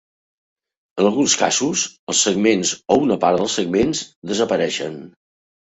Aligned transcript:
En 1.01 1.09
alguns 1.09 1.35
casos, 1.41 1.83
els 2.13 2.23
segments 2.29 2.73
o 2.95 2.99
una 3.05 3.21
part 3.27 3.41
dels 3.43 3.61
segments 3.61 4.05
desapareixen. 4.35 5.03